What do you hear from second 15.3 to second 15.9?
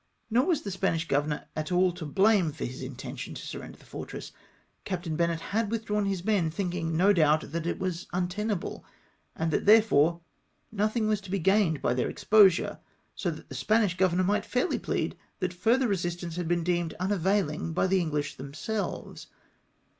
that further